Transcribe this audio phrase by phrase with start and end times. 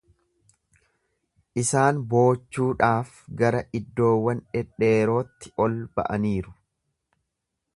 [1.63, 3.11] Isaan boochuudhaaf
[3.43, 6.57] gara iddoowwan dhedheerootti ol ba’aniiru.